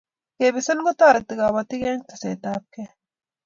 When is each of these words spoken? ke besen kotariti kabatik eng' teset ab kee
ke 0.37 0.45
besen 0.55 0.77
kotariti 0.85 1.33
kabatik 1.39 1.81
eng' 1.89 2.05
teset 2.07 2.43
ab 2.53 2.63
kee 2.73 2.89